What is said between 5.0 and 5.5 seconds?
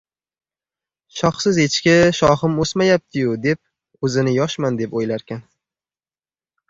o‘ylarkan.